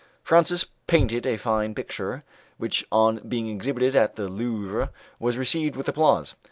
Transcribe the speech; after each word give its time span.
Francis 0.23 0.65
painted 0.87 1.27
a 1.27 1.37
fine 1.37 1.75
picture, 1.75 2.23
which 2.57 2.87
on 2.91 3.19
being 3.29 3.47
exhibited 3.47 3.95
at 3.95 4.15
the 4.15 4.27
Louvre, 4.27 4.89
was 5.19 5.37
received 5.37 5.75
with 5.75 5.87
applause. 5.87 6.33